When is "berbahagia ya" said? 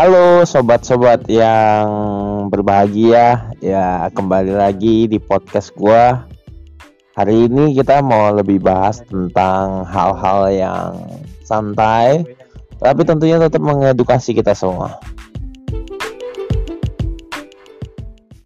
2.48-4.08